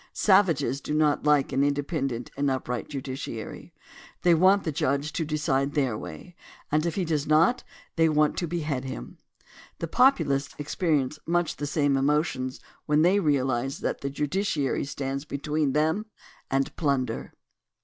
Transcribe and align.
Savages 0.13 0.81
do 0.81 0.95
not 0.95 1.25
like 1.25 1.53
an 1.53 1.63
independent 1.63 2.31
and 2.35 2.49
upright 2.49 2.89
judiciary. 2.89 3.71
They 4.23 4.33
want 4.33 4.63
the 4.63 4.71
judge 4.71 5.13
to 5.13 5.23
decide 5.23 5.73
their 5.75 5.95
way, 5.95 6.35
and 6.71 6.87
if 6.87 6.95
he 6.95 7.05
does 7.05 7.27
not, 7.27 7.63
they 7.97 8.09
want 8.09 8.35
to 8.37 8.47
behead 8.47 8.83
him. 8.83 9.19
The 9.77 9.87
Populists 9.87 10.55
experi 10.55 11.01
ence 11.03 11.19
much 11.27 11.57
the 11.57 11.67
same 11.67 11.95
emotions 11.97 12.59
when 12.87 13.03
they 13.03 13.19
realize 13.19 13.81
that 13.81 14.01
the 14.01 14.09
ju 14.09 14.25
diciary 14.25 14.87
stands 14.87 15.23
between 15.23 15.73
them 15.73 16.07
and 16.49 16.75
plunder. 16.75 17.33